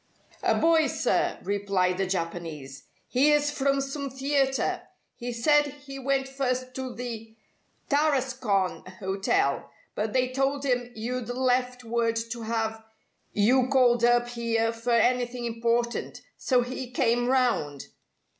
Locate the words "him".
10.65-10.91